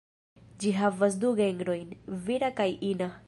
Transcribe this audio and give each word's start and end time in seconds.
Ĝi 0.63 0.71
havas 0.77 1.19
du 1.25 1.33
genrojn: 1.41 1.93
vira 2.31 2.53
kaj 2.61 2.69
ina. 2.95 3.17